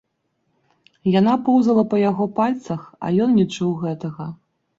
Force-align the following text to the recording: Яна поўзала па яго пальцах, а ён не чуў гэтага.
Яна 1.19 1.33
поўзала 1.49 1.83
па 1.91 1.99
яго 2.09 2.25
пальцах, 2.41 2.81
а 3.05 3.13
ён 3.27 3.37
не 3.39 3.45
чуў 3.59 3.71
гэтага. 3.85 4.29